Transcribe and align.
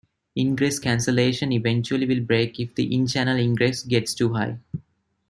Ingress 0.35 0.79
cancellation 0.79 1.51
eventually 1.51 2.07
will 2.07 2.21
break 2.25 2.59
if 2.59 2.73
the 2.73 2.91
in-channel 2.91 3.37
ingress 3.37 3.83
gets 3.83 4.15
too 4.15 4.33
high. 4.33 4.57